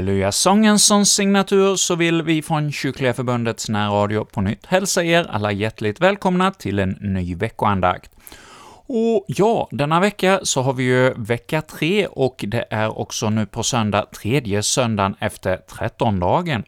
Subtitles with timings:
[0.00, 5.52] Halleluja-sången som signatur så vill vi från Kyrkliga Förbundets närradio på nytt hälsa er alla
[5.52, 8.10] hjärtligt välkomna till en ny veckoandakt.
[8.86, 13.46] Och ja, denna vecka så har vi ju vecka tre och det är också nu
[13.46, 16.64] på söndag tredje söndagen efter trettondagen.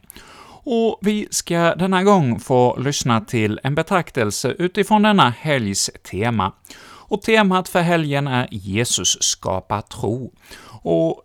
[0.63, 6.51] Och vi ska denna gång få lyssna till en betraktelse utifrån denna helgs tema.
[6.85, 10.31] Och temat för helgen är Jesus skapar tro.
[10.81, 11.23] Och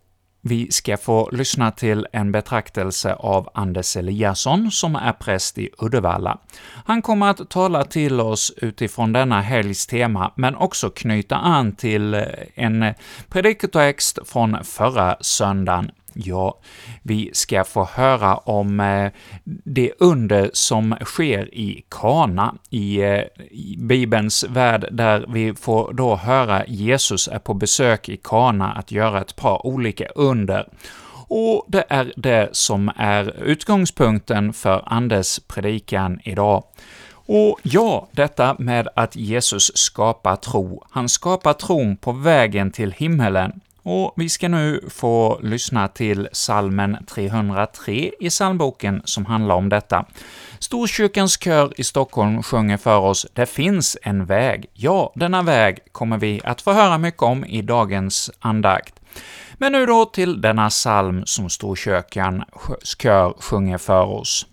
[0.48, 6.38] vi ska få lyssna till en betraktelse av Anders Eliasson, som är präst i Uddevalla.
[6.84, 12.14] Han kommer att tala till oss utifrån denna helgs tema, men också knyta an till
[12.54, 12.94] en
[13.28, 16.58] predikotext från förra söndagen Ja,
[17.02, 19.12] vi ska få höra om eh,
[19.64, 26.16] det under som sker i Kana, i, eh, i Bibelns värld, där vi får då
[26.16, 30.68] höra Jesus är på besök i Kana att göra ett par olika under.
[31.28, 36.64] Och det är det som är utgångspunkten för Anders predikan idag.
[37.10, 40.84] Och ja, detta med att Jesus skapar tro.
[40.90, 43.60] Han skapar tron på vägen till himmelen.
[43.82, 50.04] Och vi ska nu få lyssna till salmen 303 i psalmboken som handlar om detta.
[50.58, 54.66] Storkyrkans kör i Stockholm sjunger för oss ”Det finns en väg”.
[54.72, 58.94] Ja, denna väg kommer vi att få höra mycket om i dagens andakt.
[59.54, 62.44] Men nu då till denna psalm som Storkyrkans
[62.84, 64.46] kör sjunger för oss.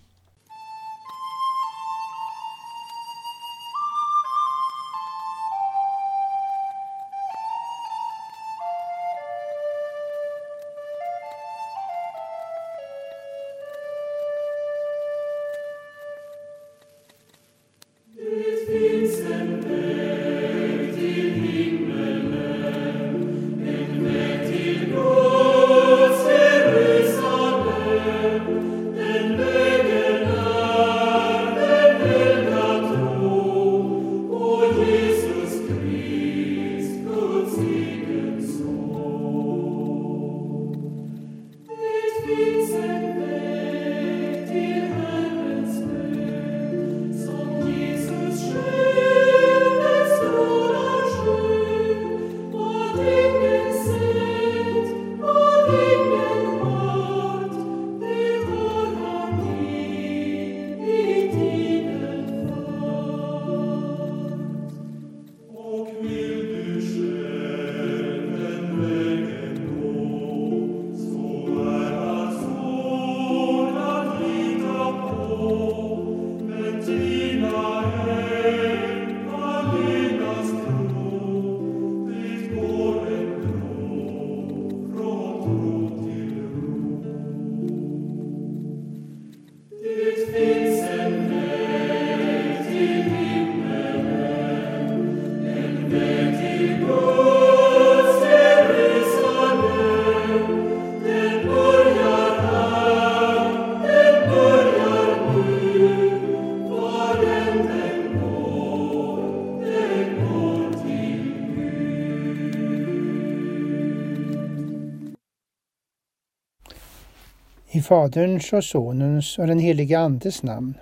[117.85, 120.73] Faderns och Sonens och den helige Andes namn.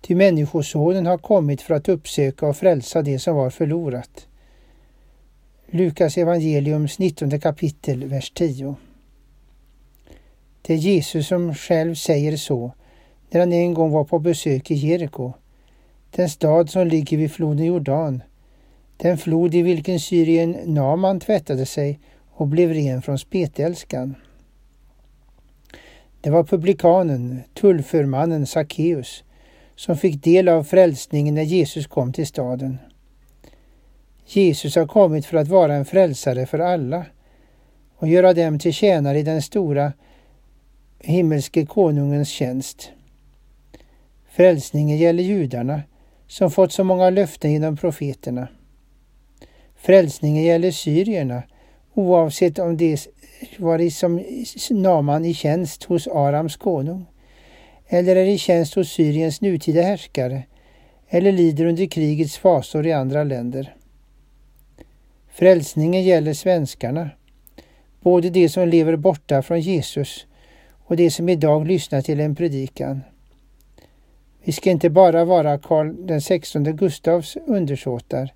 [0.00, 4.26] Ty Människosonen har kommit för att uppsöka och frälsa det som var förlorat.
[5.66, 8.74] Lukas evangeliums 19 kapitel, vers 10.
[10.62, 12.72] Det är Jesus som själv säger så
[13.30, 15.32] när han en gång var på besök i Jeriko,
[16.10, 18.22] den stad som ligger vid floden Jordan,
[18.96, 22.00] den flod i vilken Syrien Naman tvättade sig
[22.30, 24.14] och blev ren från spetälskan.
[26.20, 29.24] Det var publikanen, tullförmannen Sackeus,
[29.76, 32.78] som fick del av frälsningen när Jesus kom till staden.
[34.26, 37.06] Jesus har kommit för att vara en frälsare för alla
[37.96, 39.92] och göra dem till tjänare i den stora
[40.98, 42.90] himmelske konungens tjänst.
[44.30, 45.82] Frälsningen gäller judarna
[46.26, 48.48] som fått så många löften genom profeterna.
[49.76, 51.42] Frälsningen gäller syrierna
[51.94, 52.96] oavsett om de
[53.58, 54.24] varit som
[54.70, 57.06] Naman i tjänst hos Arams konung
[57.88, 60.42] eller är i tjänst hos Syriens nutida härskare
[61.08, 63.74] eller lider under krigets fasor i andra länder.
[65.28, 67.10] Frälsningen gäller svenskarna,
[68.00, 70.26] både de som lever borta från Jesus
[70.84, 73.00] och de som idag lyssnar till en predikan.
[74.44, 78.34] Vi ska inte bara vara Karl den 16 Gustavs undersåtar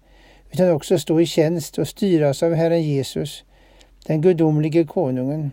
[0.53, 3.45] utan också stå i tjänst och styras av Herren Jesus,
[4.07, 5.51] den gudomlige konungen.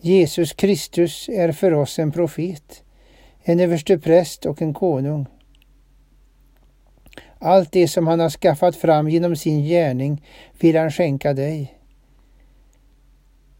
[0.00, 2.82] Jesus Kristus är för oss en profet,
[3.42, 5.26] en överstepräst och en konung.
[7.38, 10.22] Allt det som han har skaffat fram genom sin gärning
[10.60, 11.78] vill han skänka dig.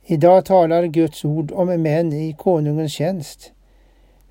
[0.05, 3.53] Idag talar Guds ord om män i konungens tjänst.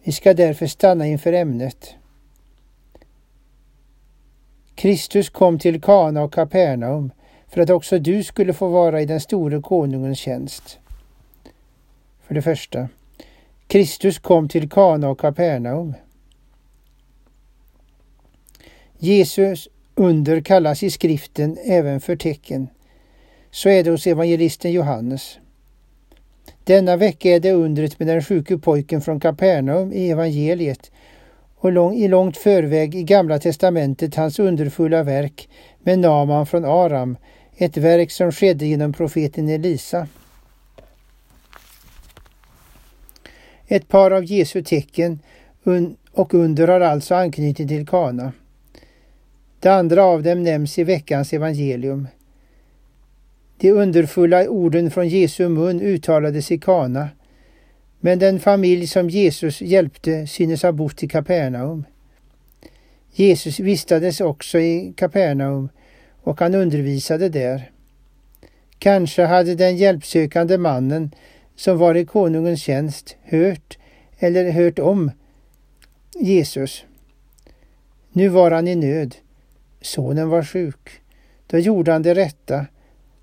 [0.04, 1.96] Vi ska därför stanna inför ämnet.
[4.76, 7.12] Kristus kom till Kana och Kapernaum
[7.54, 10.80] för att också du skulle få vara i den store konungens tjänst.
[12.28, 12.90] För det första.
[13.68, 15.94] Kristus kom till Kana och Kapernaum.
[18.98, 22.68] Jesus under kallas i skriften även för tecken.
[23.52, 25.38] Så är det hos evangelisten Johannes.
[26.64, 30.92] Denna vecka är det undret med den sjuke pojken från Kapernaum i evangeliet
[31.56, 35.50] och lång, i långt förväg i Gamla testamentet hans underfulla verk
[35.80, 37.18] med Naman från Aram,
[37.62, 40.08] ett verk som skedde genom profeten Elisa.
[43.68, 45.20] Ett par av Jesu tecken
[46.12, 48.34] och under har alltså anknytning till Kana.
[49.60, 52.08] Det andra av dem nämns i veckans evangelium.
[53.58, 57.10] De underfulla orden från Jesu mun uttalades i Kana,
[58.00, 61.86] men den familj som Jesus hjälpte synes ha bott i Kapernaum.
[63.14, 65.70] Jesus vistades också i Kapernaum
[66.24, 67.72] och han undervisade där.
[68.80, 71.12] Kanske hade den hjälpsökande mannen
[71.56, 73.78] som var i konungens tjänst hört
[74.20, 75.12] eller hört om
[76.20, 76.86] Jesus.
[78.12, 79.16] Nu var han i nöd.
[79.82, 81.02] Sonen var sjuk.
[81.48, 82.66] Då gjorde han det rätta.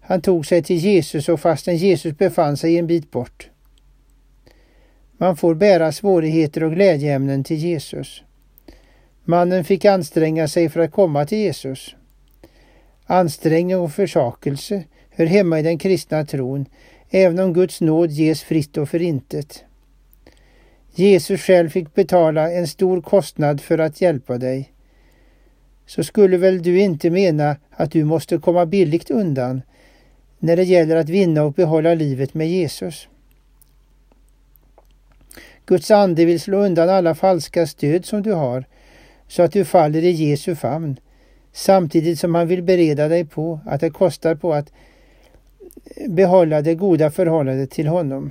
[0.00, 3.50] Han tog sig till Jesus och fastän Jesus befann sig en bit bort.
[5.17, 8.23] Man får bära svårigheter och glädjeämnen till Jesus.
[9.25, 11.95] Mannen fick anstränga sig för att komma till Jesus.
[13.10, 16.66] Ansträngning och försakelse hör hemma i den kristna tron,
[17.10, 19.64] även om Guds nåd ges fritt och förintet.
[20.94, 24.72] Jesus själv fick betala en stor kostnad för att hjälpa dig.
[25.87, 29.62] Så skulle väl du inte mena att du måste komma billigt undan
[30.38, 33.08] när det gäller att vinna och behålla livet med Jesus?
[35.66, 38.64] Guds ande vill slå undan alla falska stöd som du har
[39.28, 41.00] så att du faller i Jesu famn
[41.58, 44.72] samtidigt som han vill bereda dig på att det kostar på att
[46.08, 48.31] behålla det goda förhållandet till honom.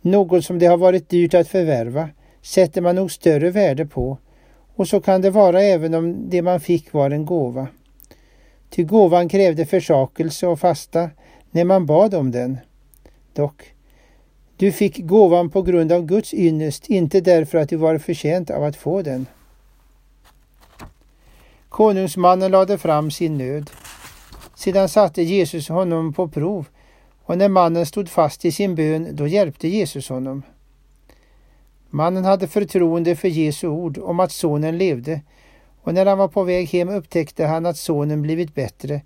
[0.00, 2.08] Något som det har varit dyrt att förvärva
[2.42, 4.18] sätter man nog större värde på
[4.76, 7.68] och så kan det vara även om det man fick var en gåva.
[8.70, 11.10] Ty gåvan krävde försakelse och fasta
[11.50, 12.58] när man bad om den.
[13.32, 13.62] Dock,
[14.56, 18.64] du fick gåvan på grund av Guds ynnest, inte därför att du var förtjänt av
[18.64, 19.26] att få den.
[21.78, 23.70] Konungsmannen lade fram sin nöd.
[24.54, 26.66] Sedan satte Jesus honom på prov
[27.24, 30.42] och när mannen stod fast i sin bön, då hjälpte Jesus honom.
[31.90, 35.20] Mannen hade förtroende för Jesu ord om att sonen levde
[35.82, 39.02] och när han var på väg hem upptäckte han att sonen blivit bättre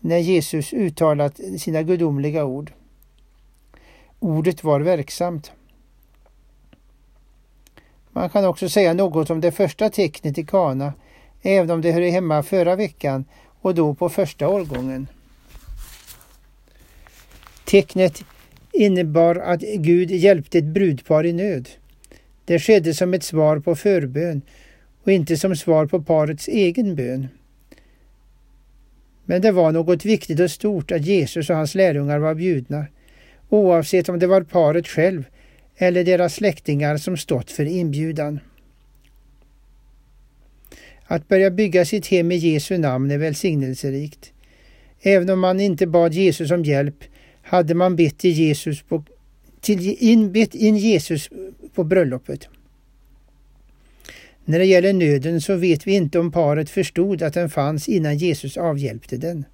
[0.00, 2.72] när Jesus uttalat sina gudomliga ord.
[4.18, 5.52] Ordet var verksamt.
[8.10, 10.92] Man kan också säga något om det första tecknet i Kana,
[11.42, 13.24] även om det hör hemma förra veckan
[13.60, 15.06] och då på första årgången.
[17.64, 18.24] Tecknet
[18.72, 21.68] innebar att Gud hjälpte ett brudpar i nöd.
[22.44, 24.42] Det skedde som ett svar på förbön
[25.02, 27.28] och inte som svar på parets egen bön.
[29.24, 32.86] Men det var något viktigt och stort att Jesus och hans lärjungar var bjudna,
[33.48, 35.24] oavsett om det var paret själv
[35.76, 38.40] eller deras släktingar som stått för inbjudan.
[41.10, 44.32] Att börja bygga sitt hem i Jesu namn är välsignelserikt.
[45.00, 47.04] Även om man inte bad Jesus om hjälp
[47.42, 49.04] hade man bett, i Jesus på,
[49.60, 51.30] till in, bett in Jesus
[51.74, 52.48] på bröllopet.
[54.44, 58.18] När det gäller nöden så vet vi inte om paret förstod att den fanns innan
[58.18, 59.44] Jesus avhjälpte den.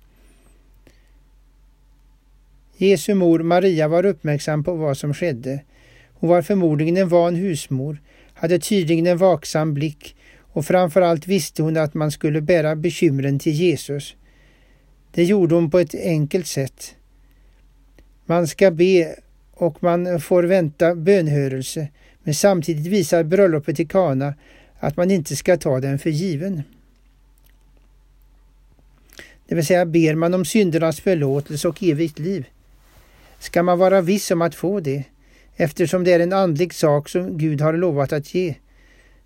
[2.76, 5.60] Jesu mor Maria var uppmärksam på vad som skedde.
[6.12, 8.00] Hon var förmodligen en van husmor,
[8.34, 10.16] hade tydligen en vaksam blick
[10.54, 14.14] och framförallt visste hon att man skulle bära bekymren till Jesus.
[15.10, 16.94] Det gjorde hon på ett enkelt sätt.
[18.26, 19.16] Man ska be
[19.52, 21.88] och man får vänta bönhörelse,
[22.22, 24.34] men samtidigt visar bröllopet i Kana
[24.78, 26.62] att man inte ska ta den för given.
[29.46, 32.46] Det vill säga ber man om syndernas förlåtelse och evigt liv
[33.38, 35.04] ska man vara viss om att få det
[35.56, 38.54] eftersom det är en andlig sak som Gud har lovat att ge.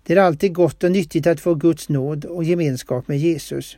[0.03, 3.77] Det är alltid gott och nyttigt att få Guds nåd och gemenskap med Jesus.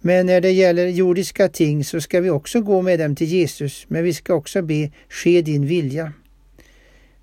[0.00, 3.84] Men när det gäller jordiska ting så ska vi också gå med dem till Jesus,
[3.88, 6.12] men vi ska också be ske din vilja.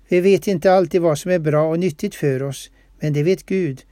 [0.08, 2.70] Vi vet inte alltid vad som är bra och nyttigt för oss,
[3.00, 3.84] men det vet Gud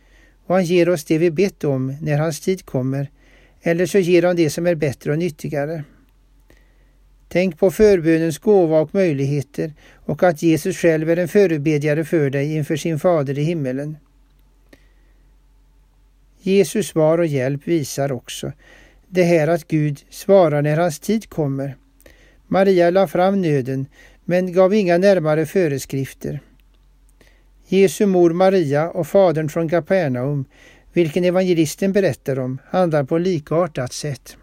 [0.47, 3.11] och han ger oss det vi bett om när hans tid kommer,
[3.63, 5.85] eller så ger han det som är bättre och nyttigare.
[7.29, 9.73] Tänk på förbönens gåva och möjligheter
[10.05, 13.97] och att Jesus själv är en förebedjare för dig inför sin fader i himmelen.
[16.41, 18.53] Jesus svar och hjälp visar också
[19.09, 21.77] det här att Gud svarar när hans tid kommer.
[22.47, 23.87] Maria la fram nöden
[24.25, 26.41] men gav inga närmare föreskrifter.
[27.69, 30.45] Jesu mor Maria och fadern från Kapernaum,
[30.93, 34.37] vilken evangelisten berättar om, handlar på likartat sätt.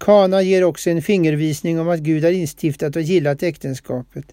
[0.00, 4.24] Kana ger också en fingervisning om att Gud har instiftat och gillat äktenskapet.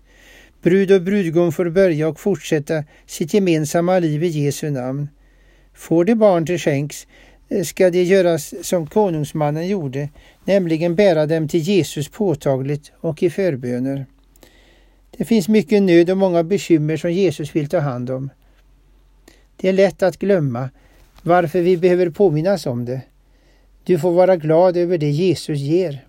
[0.62, 5.10] Brud och brudgum får börja och fortsätta sitt gemensamma liv i Jesu namn.
[5.74, 7.08] Får de barn till skänks
[7.50, 10.10] eh, ska det göras som konungsmannen gjorde,
[10.46, 14.06] nämligen bära dem till Jesus påtagligt och i förböner.
[15.18, 18.30] Det finns mycket nöd och många bekymmer som Jesus vill ta hand om.
[19.56, 20.70] Det är lätt att glömma
[21.22, 23.02] varför vi behöver påminnas om det.
[23.88, 26.08] Du får vara glad över det Jesus ger.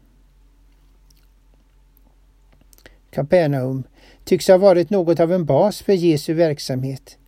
[3.11, 3.83] Kapernaum
[4.25, 7.19] tycks ha varit något av en bas för Jesu verksamhet.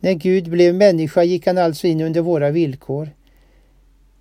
[0.00, 3.10] När Gud blev människa gick han alltså in under våra villkor.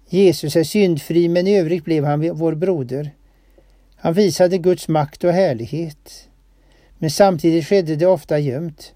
[0.09, 3.11] Jesus är syndfri men i övrigt blev han vår broder.
[3.95, 6.29] Han visade Guds makt och härlighet.
[6.97, 8.93] Men samtidigt skedde det ofta gömt.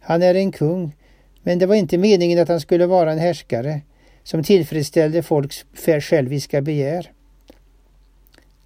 [0.00, 0.96] Han är en kung,
[1.42, 3.80] men det var inte meningen att han skulle vara en härskare
[4.26, 5.64] som tillfredsställde folks
[6.00, 7.10] själviska begär.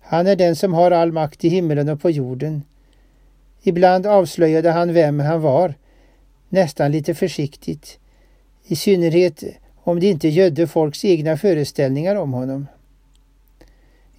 [0.00, 2.62] Han är den som har all makt i himmelen och på jorden.
[3.62, 5.74] Ibland avslöjade han vem han var,
[6.48, 7.98] nästan lite försiktigt,
[8.66, 12.66] i synnerhet om det inte gödde folks egna föreställningar om honom.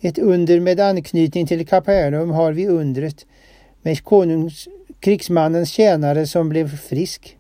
[0.02, 3.26] Ett under med anknytning till Kapernaum har vi undret
[3.82, 4.68] med konungs,
[5.00, 7.38] krigsmannens tjänare som blev frisk.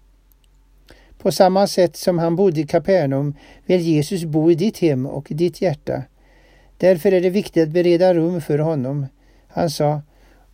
[1.22, 3.36] På samma sätt som han bodde i Kapernaum
[3.66, 6.04] vill Jesus bo i ditt hem och i ditt hjärta.
[6.78, 9.06] Därför är det viktigt att bereda rum för honom.
[9.48, 10.02] Han sa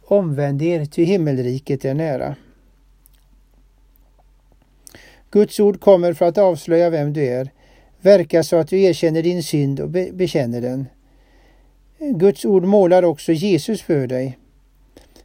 [0.01, 2.35] Omvänd er, ty himmelriket är nära.
[5.31, 7.49] Guds ord kommer för att avslöja vem du är.
[8.01, 10.87] Verka så att du erkänner din synd och be bekänner den.
[11.99, 14.37] Guds ord målar också Jesus för dig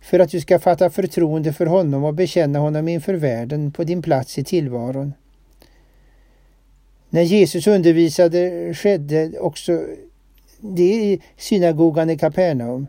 [0.01, 4.03] för att du ska fatta förtroende för honom och bekänna honom inför världen på din
[4.03, 5.13] plats i tillvaron.
[7.15, 9.87] När Jesus undervisade skedde också
[10.61, 12.87] det i synagogan i Kapernaum.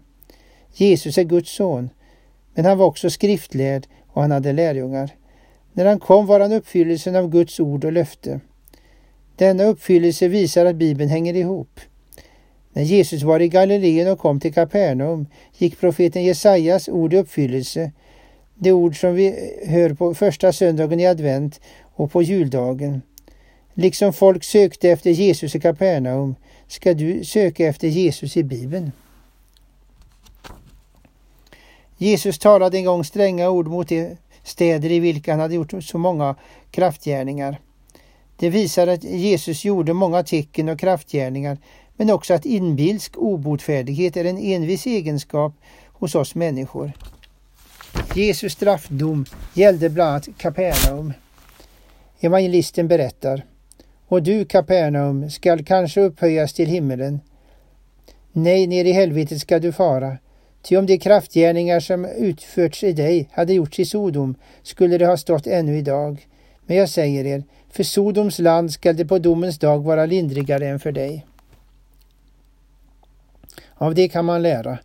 [0.73, 1.89] Jesus är Guds son,
[2.53, 5.11] men han var också skriftlärd och han hade lärjungar.
[5.73, 8.39] När han kom var han uppfyllelsen av Guds ord och löfte.
[9.35, 11.79] Denna uppfyllelse visar att Bibeln hänger ihop.
[12.73, 15.27] När Jesus var i Galileen och kom till Kapernaum
[15.57, 17.91] gick profeten Jesajas ord i uppfyllelse,
[18.55, 21.61] det ord som vi hör på första söndagen i advent
[21.95, 23.01] och på juldagen.
[23.73, 26.35] Liksom folk sökte efter Jesus i Kapernaum
[26.67, 28.91] ska du söka efter Jesus i Bibeln.
[31.97, 35.97] Jesus talade en gång stränga ord mot de städer i vilka han hade gjort så
[35.97, 36.35] många
[36.71, 37.59] kraftgärningar.
[38.37, 41.57] Det visar att Jesus gjorde många tecken och kraftgärningar
[41.97, 45.53] men också att inbilsk obotfärdighet är en envis egenskap
[45.87, 46.91] hos oss människor.
[48.15, 51.13] Jesus straffdom gällde bland annat Kapernaum.
[52.19, 53.43] Evangelisten berättar
[54.13, 57.19] och du Kapernaum skall kanske upphöjas till himmelen.
[58.31, 60.17] Nej, ner i helvetet skall du fara.
[60.61, 65.17] Ty om de kraftgärningar som utförts i dig hade gjorts i Sodom skulle det ha
[65.17, 66.27] stått ännu idag.
[66.65, 70.79] Men jag säger er, för Sodoms land skall det på domens dag vara lindrigare än
[70.79, 71.25] för dig.
[73.73, 74.77] Av det kan man lära.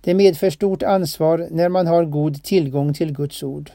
[0.00, 3.70] Det medför stort ansvar när man har god tillgång till Guds ord.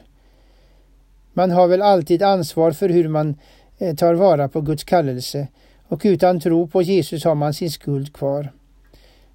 [1.32, 3.36] Man har väl alltid ansvar för hur man
[3.82, 5.48] Eh, tar vara på Guds kallelse
[5.88, 8.52] och utan tro på Jesus har man sin skuld kvar.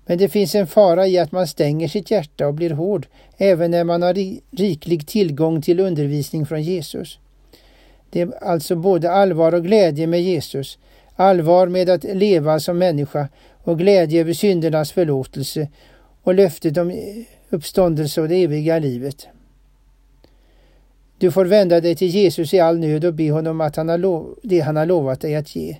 [0.05, 3.71] Men det finns en fara i att man stänger sitt hjärta och blir hård även
[3.71, 4.13] när man har
[4.57, 7.19] riklig tillgång till undervisning från Jesus.
[8.09, 10.77] Det är alltså både allvar och glädje med Jesus,
[11.15, 13.29] allvar med att leva som människa
[13.63, 15.67] och glädje över syndernas förlåtelse
[16.23, 17.13] och löftet om
[17.49, 19.27] uppståndelse och det eviga livet.
[21.17, 23.97] Du får vända dig till Jesus i all nöd och be honom att han har
[23.97, 25.77] lov, det han har lovat dig att ge.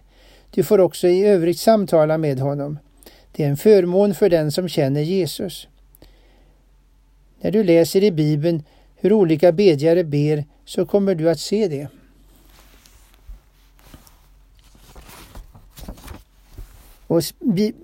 [0.51, 2.79] Du får också i övrigt samtala med honom.
[3.31, 5.67] Det är en förmån för den som känner Jesus.
[7.41, 8.63] När du läser i Bibeln
[8.95, 11.87] hur olika bedjare ber så kommer du att se det.
[17.07, 17.21] Och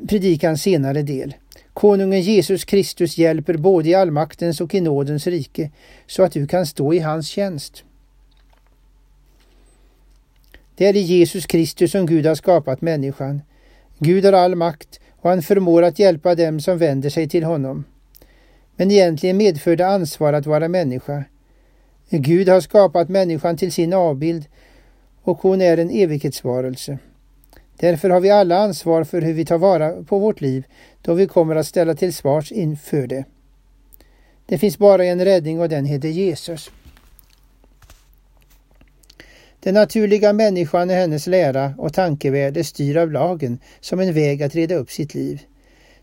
[0.07, 1.33] predikans senare del.
[1.73, 5.71] Konungen Jesus Kristus hjälper både i allmaktens och i nådens rike
[6.07, 7.83] så att du kan stå i hans tjänst.
[10.75, 13.41] Det är i Jesus Kristus som Gud har skapat människan.
[13.99, 17.83] Gud har all makt och han förmår att hjälpa dem som vänder sig till honom.
[18.75, 21.23] Men egentligen medför det ansvar att vara människa.
[22.09, 24.45] Gud har skapat människan till sin avbild
[25.21, 26.97] och hon är en evighetsvarelse.
[27.77, 30.63] Därför har vi alla ansvar för hur vi tar vara på vårt liv
[31.01, 33.25] då vi kommer att ställa till svars inför det.
[34.45, 36.71] Det finns bara en räddning och den heter Jesus.
[39.59, 44.55] Den naturliga människan och hennes lära och tankevärde styr av lagen som en väg att
[44.55, 45.41] reda upp sitt liv.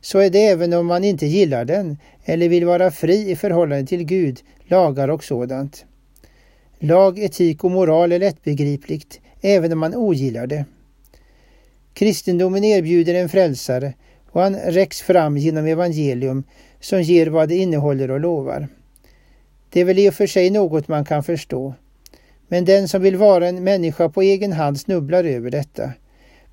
[0.00, 3.86] Så är det även om man inte gillar den eller vill vara fri i förhållande
[3.86, 5.84] till Gud, lagar och sådant.
[6.78, 10.64] Lag, etik och moral är lättbegripligt även om man ogillar det.
[12.00, 13.94] Kristendomen erbjuder en frälsare
[14.30, 16.44] och han räcks fram genom evangelium
[16.80, 18.68] som ger vad det innehåller och lovar.
[19.70, 21.74] Det är väl i och för sig något man kan förstå.
[22.48, 25.92] Men den som vill vara en människa på egen hand snubblar över detta.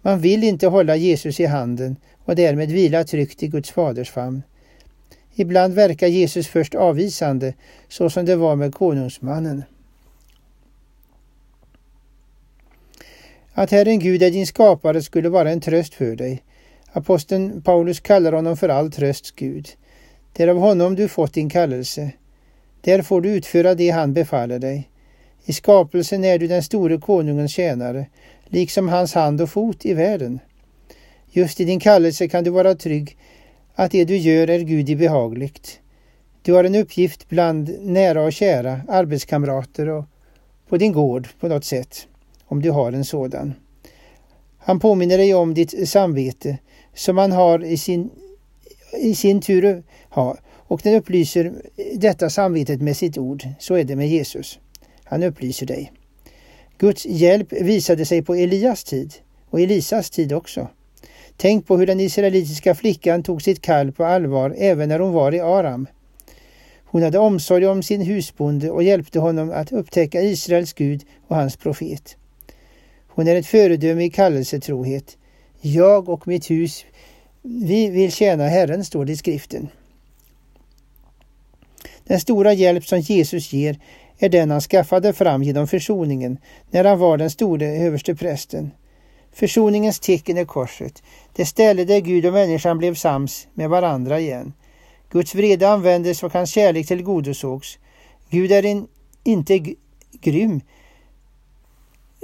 [0.01, 4.41] Man vill inte hålla Jesus i handen och därmed vila tryggt i Guds faders famn.
[5.35, 7.53] Ibland verkar Jesus först avvisande,
[7.87, 9.63] så som det var med konungsmannen.
[13.57, 16.43] Att Herren Gud är din skapare skulle vara en tröst för dig.
[16.91, 19.69] Aposteln Paulus kallar honom för all trösts Gud.
[20.33, 22.11] Det är av honom du fått din kallelse.
[22.81, 24.89] Där får du utföra det han befaller dig.
[25.45, 28.05] I skapelsen är du den store konungens tjänare,
[28.45, 30.39] liksom hans hand och fot i världen.
[31.31, 33.17] Just i din kallelse kan du vara trygg
[33.75, 35.79] att det du gör är Gud i behagligt.
[36.41, 40.05] Du har en uppgift bland nära och kära, arbetskamrater och
[40.69, 42.07] på din gård på något sätt,
[42.47, 43.53] om du har en sådan.
[44.57, 46.57] Han påminner dig om ditt samvete
[46.95, 48.09] som han har i sin,
[49.01, 51.53] i sin tur har och den upplyser
[51.95, 53.47] detta samvetet med sitt ord.
[53.59, 54.59] Så är det med Jesus.
[55.03, 55.91] Han upplyser dig.
[56.77, 59.13] Guds hjälp visade sig på Elias tid
[59.49, 60.67] och Elisas tid också.
[61.37, 65.35] Tänk på hur den israelitiska flickan tog sitt kall på allvar även när hon var
[65.35, 65.87] i Aram.
[66.85, 71.55] Hon hade omsorg om sin husbonde och hjälpte honom att upptäcka Israels Gud och hans
[71.55, 72.17] profet.
[73.17, 75.17] Hon är ett föredöme i kallelsetrohet.
[75.61, 76.85] Jag och mitt hus,
[77.41, 79.67] vi vill tjäna Herren, står det i skriften.
[82.03, 83.79] Den stora hjälp som Jesus ger
[84.17, 86.37] är den han skaffade fram genom försoningen
[86.71, 88.71] när han var den store överste prästen.
[89.33, 91.03] Försoningens tecken är korset,
[91.35, 94.53] det ställe där Gud och människan blev sams med varandra igen.
[95.09, 97.79] Guds vrede användes och hans kärlek tillgodosågs.
[98.29, 98.87] Gud är en,
[99.23, 99.59] inte
[100.21, 100.61] grym.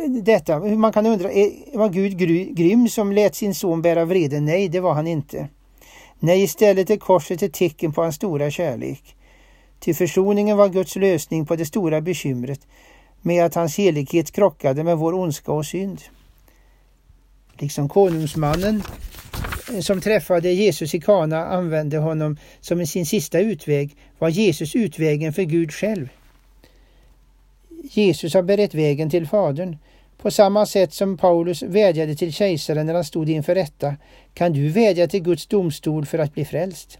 [0.07, 1.29] Detta, man kan undra,
[1.73, 2.17] var Gud
[2.57, 4.39] grym som lät sin son bära vrede?
[4.39, 5.47] Nej, det var han inte.
[6.19, 9.15] Nej, istället är korset ett tecken på hans stora kärlek.
[9.79, 12.67] Till försoningen var Guds lösning på det stora bekymret
[13.21, 16.01] med att hans helighet krockade med vår ondska och synd.
[17.59, 18.83] Liksom konungsmannen
[19.73, 25.33] eh, som träffade Jesus i Kana använde honom som sin sista utväg var Jesus utvägen
[25.33, 26.09] för Gud själv.
[27.91, 29.77] Jesus har berett vägen till Fadern.
[30.17, 33.95] På samma sätt som Paulus vädjade till kejsaren när han stod inför rätta
[34.33, 36.97] kan du vädja till Guds domstol för att bli frälst.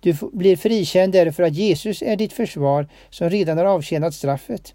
[0.00, 4.74] Du blir frikänd därför att Jesus är ditt försvar som redan har avtjänat straffet.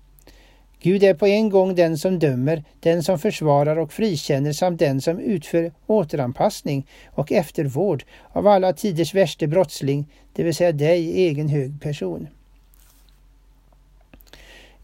[0.79, 5.01] Gud är på en gång den som dömer, den som försvarar och frikänner samt den
[5.01, 11.49] som utför återanpassning och eftervård av alla tiders värste brottsling, det vill säga dig, egen
[11.49, 12.27] hög person.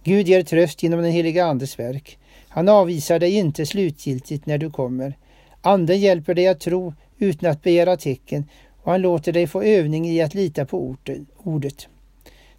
[0.10, 2.17] Gud ger tröst genom den heliga Andes verk.
[2.48, 5.17] Han avvisar dig inte slutgiltigt när du kommer.
[5.62, 8.50] Anden hjälper dig att tro utan att begära tecken
[8.84, 10.95] och han låter dig få övning i att lita på
[11.43, 11.88] ordet.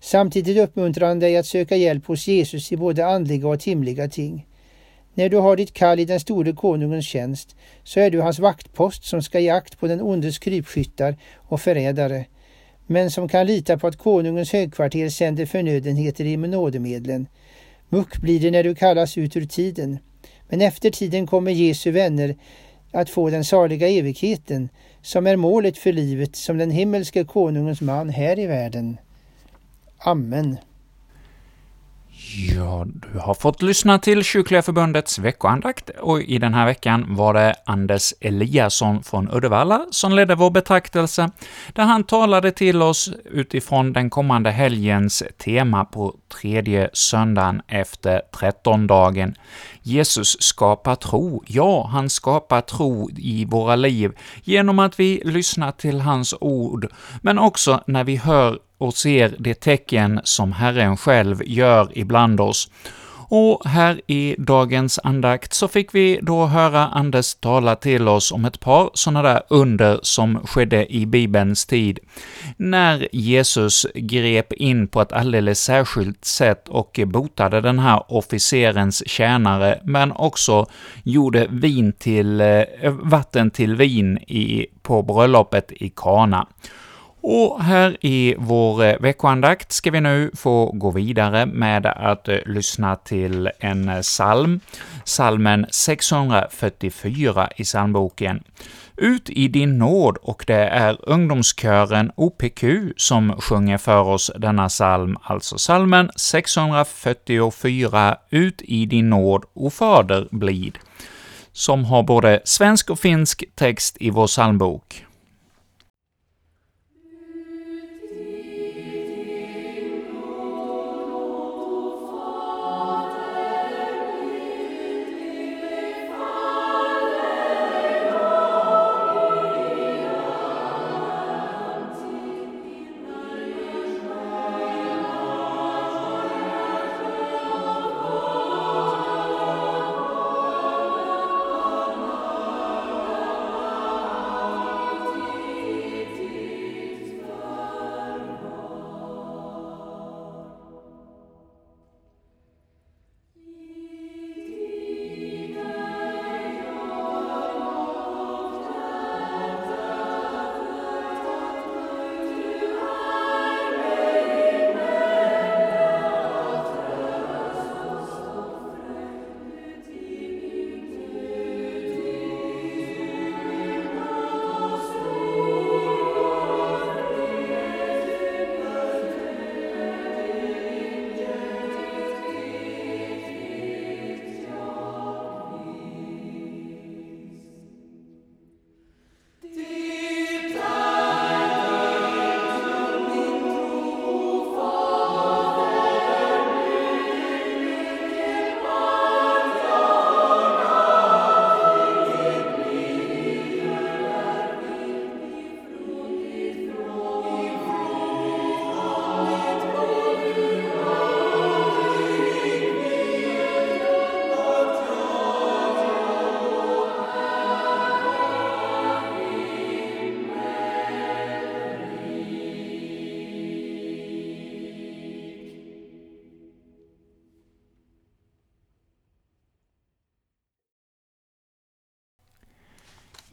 [0.01, 4.47] Samtidigt uppmuntrar han dig att söka hjälp hos Jesus i både andliga och timliga ting.
[5.15, 9.05] När du har ditt kall i den store konungens tjänst så är du hans vaktpost
[9.05, 12.25] som ska ge akt på den ondes krypskyttar och förrädare,
[12.91, 17.27] men som kan lita på att konungens högkvarter sänder förnödenheter i nådemedlen.
[17.89, 19.99] Muck blir det när du kallas ut ur tiden.
[20.49, 22.37] Men efter tiden kommer Jesu vänner
[22.91, 24.69] att få den saliga evigheten
[25.03, 28.97] som är målet för livet som den himmelske konungens man här i världen.
[29.99, 30.57] Amen.
[32.29, 37.35] Ja, du har fått lyssna till Kyrkliga Förbundets veckoandakt, och i den här veckan var
[37.35, 41.31] det Anders Eliasson från Uddevalla som ledde vår betraktelse,
[41.73, 49.35] där han talade till oss utifrån den kommande helgens tema på tredje söndagen efter trettondagen.
[49.83, 51.43] Jesus skapar tro.
[51.47, 54.13] Ja, han skapar tro i våra liv
[54.45, 56.87] genom att vi lyssnar till hans ord,
[57.23, 62.71] men också när vi hör och ser de tecken som Herren själv gör ibland oss.
[63.33, 68.45] Och här i dagens andakt så fick vi då höra Anders tala till oss om
[68.45, 71.99] ett par sådana där under som skedde i Bibelns tid,
[72.57, 79.81] när Jesus grep in på ett alldeles särskilt sätt och botade den här officerens tjänare,
[79.85, 80.67] men också
[81.03, 82.65] gjorde vin till, eh,
[83.03, 86.47] vatten till vin i, på bröllopet i Kana.
[87.23, 92.39] Och här i vår eh, veckoandakt ska vi nu få gå vidare med att eh,
[92.47, 94.61] lyssna till en eh, psalm,
[95.05, 98.43] psalmen 644 i psalmboken.
[98.97, 102.65] Ut i din nåd, och det är ungdomskören OPQ
[102.97, 110.29] som sjunger för oss denna psalm, alltså psalmen 644, Ut i din nåd, o Fader
[110.31, 110.79] blid,
[111.53, 115.05] som har både svensk och finsk text i vår psalmbok.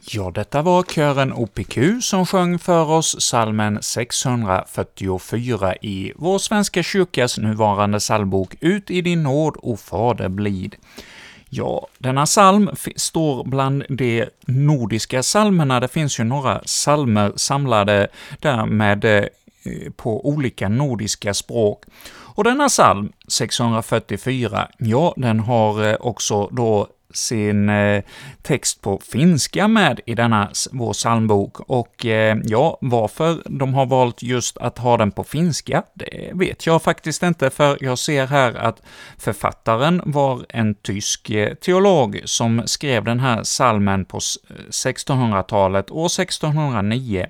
[0.09, 7.37] Ja, detta var kören OPQ som sjöng för oss salmen 644 i vår Svenska kyrkas
[7.37, 10.75] nuvarande psalmbok ”Ut i din nåd, o Fader blid”.
[11.49, 15.79] Ja, denna psalm står bland de nordiska psalmerna.
[15.79, 18.07] Det finns ju några psalmer samlade
[18.39, 19.23] där med eh,
[19.95, 21.83] på olika nordiska språk.
[22.09, 28.03] Och denna psalm, 644, ja, den har eh, också då sin eh,
[28.41, 34.23] text på finska med i denna vår psalmbok, och eh, ja, varför de har valt
[34.23, 38.53] just att ha den på finska, det vet jag faktiskt inte, för jag ser här
[38.55, 38.81] att
[39.17, 47.25] författaren var en tysk eh, teolog som skrev den här psalmen på 1600-talet, år 1609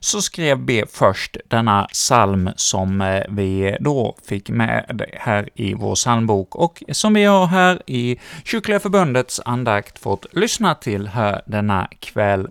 [0.00, 5.94] så skrev B först denna psalm som eh, vi då fick med här i vår
[5.94, 11.88] psalmbok och som vi har här i Kyrkliga Förbundets andakt fått lyssna till här denna
[12.00, 12.48] kväll.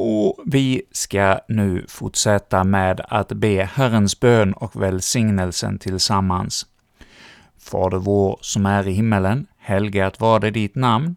[0.00, 6.66] Och vi ska nu fortsätta med att be Herrens bön och välsignelsen tillsammans.
[7.60, 11.16] Fader vår som är i himmelen, helgat var det ditt namn,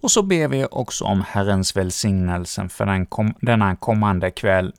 [0.00, 4.72] Och så ber vi också om Herrens välsignelse för den kom, denna kommande kväll.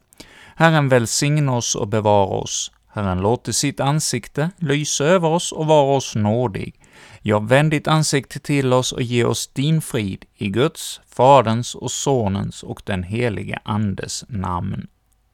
[0.56, 2.72] Herren välsigne oss och bevara oss.
[2.88, 6.76] Herren låter sitt ansikte lysa över oss och vara oss nådig.
[7.22, 11.92] Ja, vänd ditt ansikte till oss och ge oss din frid i Guds, Faderns och
[11.92, 14.88] Sonens och den helige Andes namn.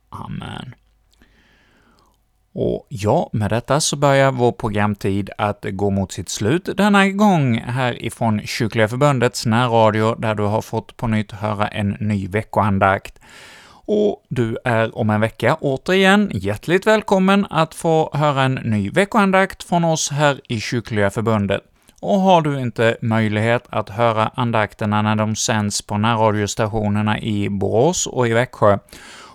[0.09, 0.75] Amen.
[2.57, 7.57] Och ja, med detta så börjar vår programtid att gå mot sitt slut denna gång
[7.57, 13.19] härifrån Kyrkliga Förbundets närradio, där du har fått på nytt höra en ny veckoandakt.
[13.87, 19.63] Och du är om en vecka återigen hjärtligt välkommen att få höra en ny veckoandakt
[19.63, 21.61] från oss här i Kyrkliga Förbundet.
[22.01, 28.07] Och har du inte möjlighet att höra andakterna när de sänds på närradiostationerna i Borås
[28.07, 28.77] och i Växjö,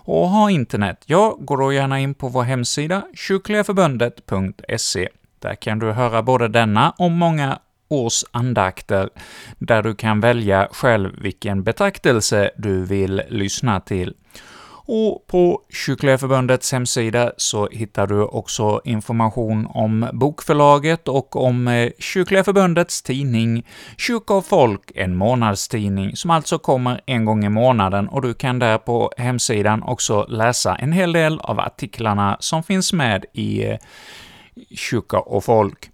[0.05, 5.09] och har internet, ja, gå då gärna in på vår hemsida kyrkligaförbundet.se.
[5.39, 9.09] Där kan du höra både denna och många års andakter,
[9.57, 14.13] där du kan välja själv vilken betraktelse du vill lyssna till.
[14.85, 21.91] Och på Kyrkliga Förbundets hemsida så hittar du också information om bokförlaget och om eh,
[21.99, 23.67] Kyrkliga Förbundets tidning
[23.97, 28.59] Kyrka och folk, en månadstidning, som alltså kommer en gång i månaden, och du kan
[28.59, 33.77] där på hemsidan också läsa en hel del av artiklarna som finns med i eh,
[34.75, 35.90] Kyrka och folk.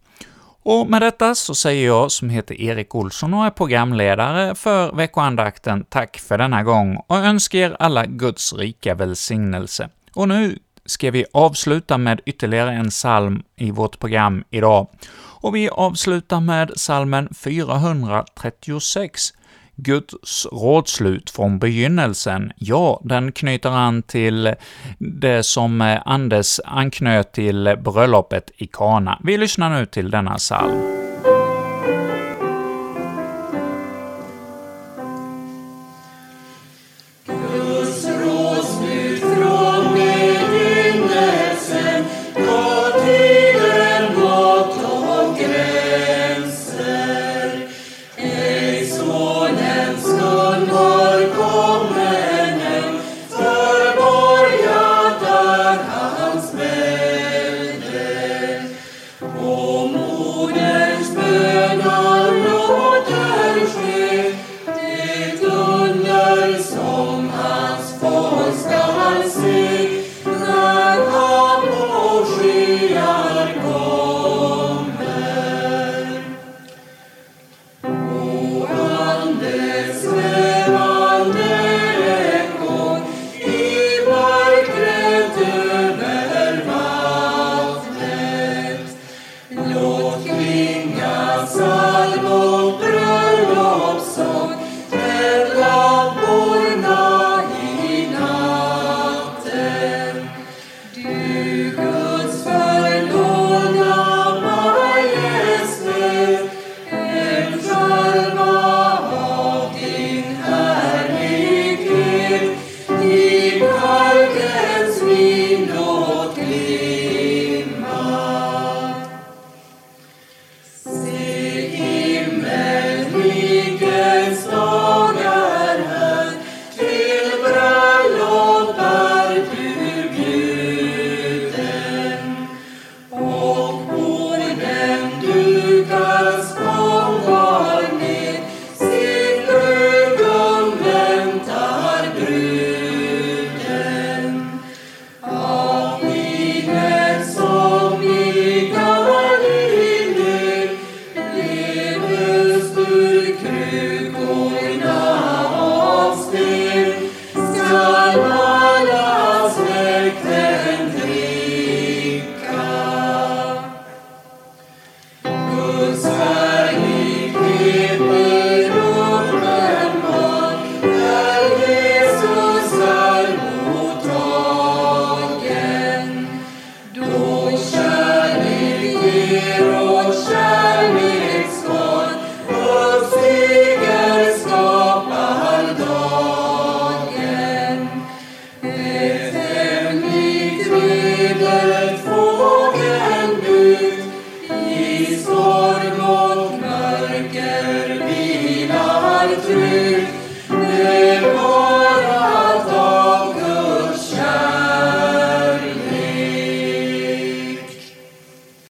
[0.70, 5.86] Och med detta så säger jag, som heter Erik Olsson och är programledare för veckoandakten,
[5.90, 9.90] tack för denna gång och önskar er alla Guds rika välsignelse.
[10.14, 14.88] Och nu ska vi avsluta med ytterligare en psalm i vårt program idag.
[15.16, 19.34] Och vi avslutar med psalmen 436,
[19.78, 24.54] Guds rådslut från begynnelsen, ja, den knyter an till
[25.00, 29.20] det som eh, Anders anknöt till bröllopet i Kana.
[29.24, 31.07] Vi lyssnar nu till denna psalm.